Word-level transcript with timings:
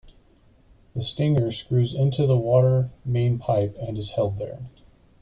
The 0.95 1.03
stinger 1.03 1.51
screws 1.51 1.93
into 1.93 2.25
the 2.25 2.35
water 2.35 2.89
main 3.05 3.37
pipe 3.37 3.77
and 3.79 3.99
is 3.99 4.09
held 4.09 4.37
there. 4.37 4.63